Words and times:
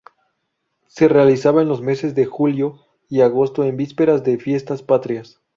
Se 0.87 1.07
realizaba 1.07 1.61
en 1.61 1.67
los 1.67 1.79
meses 1.83 2.15
de 2.15 2.25
julio 2.25 2.79
y 3.07 3.21
agosto, 3.21 3.63
en 3.63 3.77
vísperas 3.77 4.23
de 4.23 4.39
Fiestas 4.39 4.81
Patrias. 4.81 5.41